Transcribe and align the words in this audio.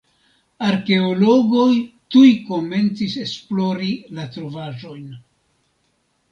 Arkeologoj 0.67 1.67
tuj 2.15 2.25
komencis 2.49 3.19
esplori 3.27 3.93
la 4.19 4.29
trovaĵojn. 4.39 5.09